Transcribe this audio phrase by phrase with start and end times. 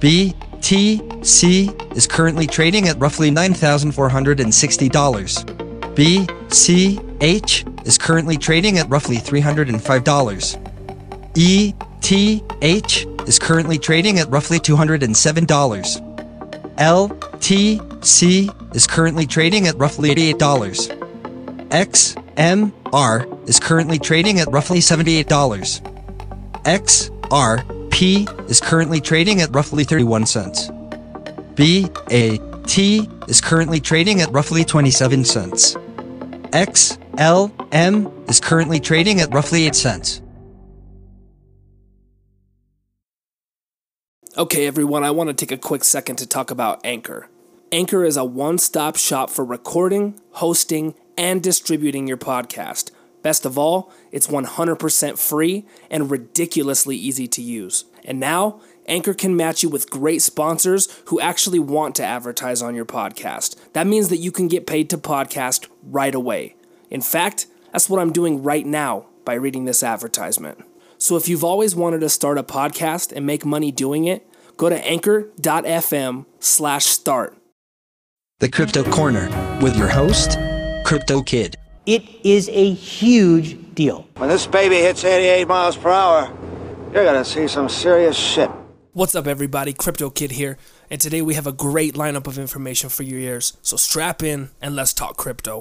[0.00, 5.94] BTC is currently trading at roughly $9,460.
[5.96, 10.64] BCH is currently trading at roughly $305.
[11.34, 16.04] ETH is currently trading at roughly $207.
[16.76, 20.96] LTC is currently trading at roughly $88.
[21.70, 25.80] XMR is currently trading at roughly $78.
[27.98, 30.70] XRP is currently trading at roughly 31 cents.
[31.56, 35.74] BAT is currently trading at roughly 27 cents.
[36.52, 40.22] XLM is currently trading at roughly 8 cents.
[44.36, 47.28] Okay, everyone, I want to take a quick second to talk about Anchor.
[47.72, 52.92] Anchor is a one stop shop for recording, hosting, and distributing your podcast.
[53.22, 57.84] Best of all, it's 100% free and ridiculously easy to use.
[58.04, 62.74] And now, Anchor can match you with great sponsors who actually want to advertise on
[62.74, 63.56] your podcast.
[63.74, 66.56] That means that you can get paid to podcast right away.
[66.90, 70.64] In fact, that's what I'm doing right now by reading this advertisement.
[70.96, 74.68] So if you've always wanted to start a podcast and make money doing it, go
[74.68, 77.36] to anchor.fm slash start.
[78.40, 79.28] The Crypto Corner
[79.60, 80.38] with your host,
[80.84, 81.56] Crypto Kid.
[81.86, 84.06] It is a huge deal.
[84.16, 86.26] When this baby hits 88 miles per hour,
[86.92, 88.50] you're gonna see some serious shit.
[88.92, 89.72] What's up, everybody?
[89.72, 90.56] Crypto Kid here,
[90.90, 93.56] and today we have a great lineup of information for your ears.
[93.62, 95.60] So strap in and let's talk crypto.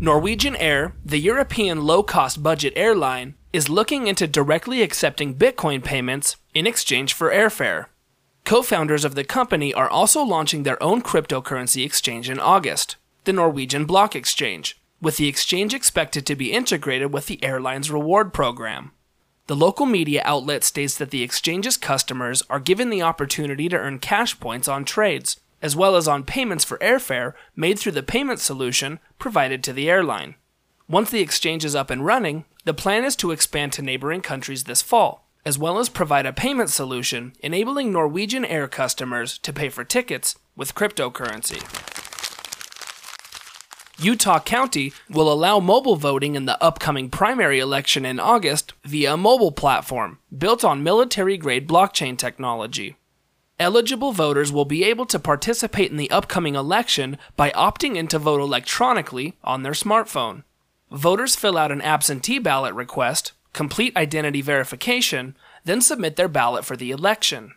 [0.00, 6.36] Norwegian Air, the European low cost budget airline, is looking into directly accepting Bitcoin payments
[6.54, 7.86] in exchange for airfare.
[8.44, 13.32] Co founders of the company are also launching their own cryptocurrency exchange in August, the
[13.32, 18.90] Norwegian Block Exchange, with the exchange expected to be integrated with the airline's reward program.
[19.48, 23.98] The local media outlet states that the exchange's customers are given the opportunity to earn
[23.98, 28.38] cash points on trades, as well as on payments for airfare made through the payment
[28.38, 30.36] solution provided to the airline.
[30.88, 34.64] Once the exchange is up and running, the plan is to expand to neighboring countries
[34.64, 39.68] this fall, as well as provide a payment solution enabling Norwegian Air customers to pay
[39.68, 41.91] for tickets with cryptocurrency.
[44.02, 49.16] Utah County will allow mobile voting in the upcoming primary election in August via a
[49.16, 52.96] mobile platform built on military grade blockchain technology.
[53.60, 58.18] Eligible voters will be able to participate in the upcoming election by opting in to
[58.18, 60.42] vote electronically on their smartphone.
[60.90, 66.76] Voters fill out an absentee ballot request, complete identity verification, then submit their ballot for
[66.76, 67.52] the election.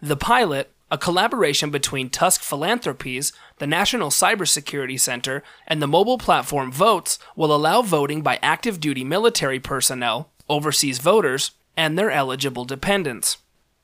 [0.00, 6.72] The pilot, a collaboration between Tusk Philanthropies, the National Cybersecurity Center, and the mobile platform
[6.72, 13.38] Voatz, will allow voting by active duty military personnel, overseas voters, and their eligible dependents.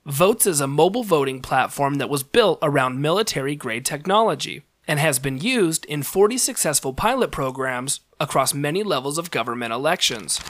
[0.07, 5.19] Voatz is a mobile voting platform that was built around military grade technology and has
[5.19, 10.41] been used in 40 successful pilot programs across many levels of government elections.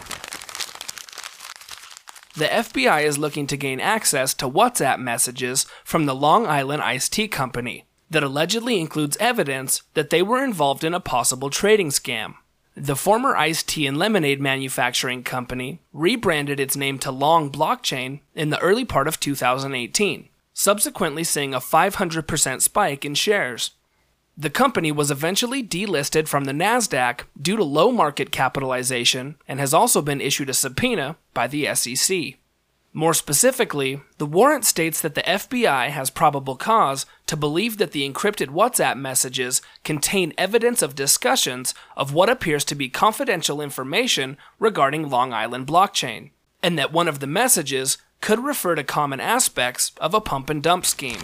[2.36, 7.12] The FBI is looking to gain access to WhatsApp messages from the Long Island Iced
[7.12, 12.34] Tea Company that allegedly includes evidence that they were involved in a possible trading scam.
[12.76, 18.50] The former iced tea and lemonade manufacturing company rebranded its name to Long Blockchain in
[18.50, 23.72] the early part of 2018, subsequently seeing a 500% spike in shares.
[24.40, 29.74] The company was eventually delisted from the NASDAQ due to low market capitalization and has
[29.74, 32.36] also been issued a subpoena by the SEC.
[32.94, 38.10] More specifically, the warrant states that the FBI has probable cause to believe that the
[38.10, 45.10] encrypted WhatsApp messages contain evidence of discussions of what appears to be confidential information regarding
[45.10, 46.30] Long Island blockchain,
[46.62, 50.62] and that one of the messages could refer to common aspects of a pump and
[50.62, 51.20] dump scheme.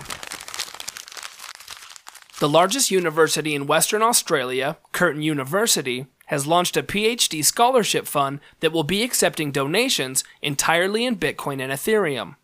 [2.39, 8.73] The largest university in Western Australia, Curtin University, has launched a PhD scholarship fund that
[8.73, 12.37] will be accepting donations entirely in Bitcoin and Ethereum.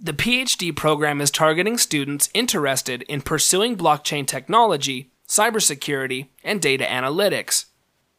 [0.00, 7.66] The PhD program is targeting students interested in pursuing blockchain technology, cybersecurity, and data analytics.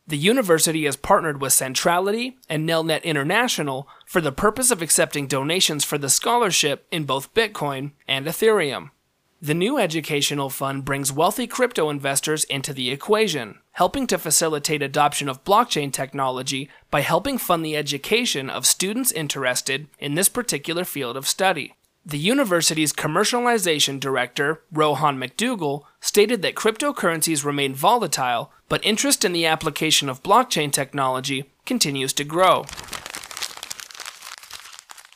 [0.05, 5.83] The university has partnered with Centrality and Nelnet International for the purpose of accepting donations
[5.83, 8.91] for the scholarship in both Bitcoin and Ethereum.
[9.39, 15.29] The new educational fund brings wealthy crypto investors into the equation, helping to facilitate adoption
[15.29, 21.15] of blockchain technology by helping fund the education of students interested in this particular field
[21.15, 21.75] of study.
[22.03, 29.45] The university's commercialization director, Rohan McDougall, stated that cryptocurrencies remain volatile, but interest in the
[29.45, 32.65] application of blockchain technology continues to grow.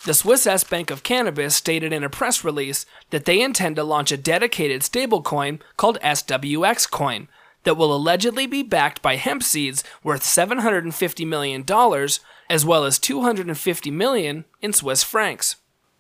[0.03, 3.83] The Swiss X Bank of Cannabis stated in a press release that they intend to
[3.83, 7.27] launch a dedicated stablecoin called SWX Coin
[7.65, 11.63] that will allegedly be backed by hemp seeds worth $750 million
[12.49, 15.57] as well as 250 million in Swiss francs.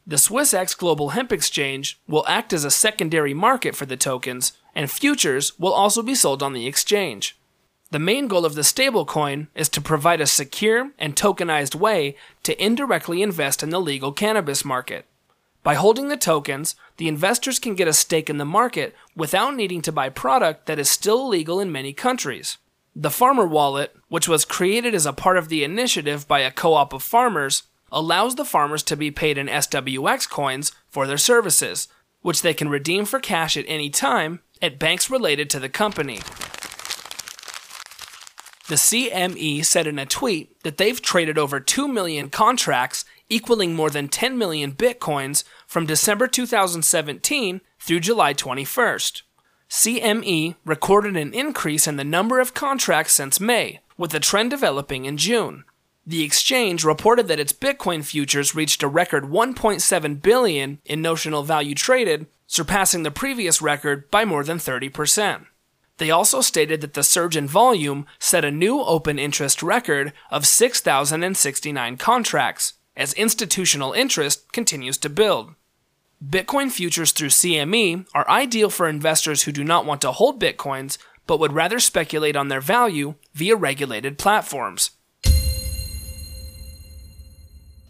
[0.07, 4.53] The Swiss X Global Hemp Exchange will act as a secondary market for the tokens,
[4.73, 7.37] and futures will also be sold on the exchange.
[7.91, 12.63] The main goal of the stablecoin is to provide a secure and tokenized way to
[12.63, 15.05] indirectly invest in the legal cannabis market.
[15.61, 19.81] By holding the tokens, the investors can get a stake in the market without needing
[19.81, 22.57] to buy product that is still illegal in many countries.
[22.95, 26.73] The Farmer Wallet, which was created as a part of the initiative by a co
[26.73, 31.89] op of farmers, allows the farmers to be paid in SWX coins for their services,
[32.21, 36.21] which they can redeem for cash at any time at banks related to the company.
[38.71, 43.89] The CME said in a tweet that they've traded over 2 million contracts, equaling more
[43.89, 49.23] than 10 million bitcoins, from December 2017 through July 21st.
[49.69, 55.03] CME recorded an increase in the number of contracts since May, with the trend developing
[55.03, 55.65] in June.
[56.07, 61.75] The exchange reported that its Bitcoin futures reached a record 1.7 billion in notional value
[61.75, 65.47] traded, surpassing the previous record by more than 30%.
[66.01, 70.47] They also stated that the surge in volume set a new open interest record of
[70.47, 75.53] 6,069 contracts, as institutional interest continues to build.
[76.19, 80.97] Bitcoin futures through CME are ideal for investors who do not want to hold Bitcoins
[81.27, 84.89] but would rather speculate on their value via regulated platforms.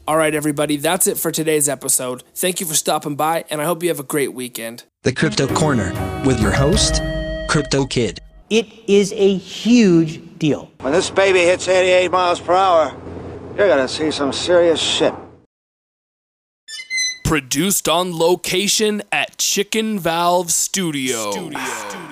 [0.06, 2.24] All right, everybody, that's it for today's episode.
[2.36, 4.84] Thank you for stopping by, and I hope you have a great weekend.
[5.04, 5.94] The Crypto Corner
[6.26, 7.02] with your host,
[7.52, 8.22] Crypto Kid.
[8.50, 10.72] It is a huge deal.
[10.80, 12.96] When this baby hits 88 miles per hour,
[13.58, 15.14] you're gonna see some serious shit.
[17.26, 21.32] Produced on location at Chicken Valve Studio.
[21.32, 22.11] Studio.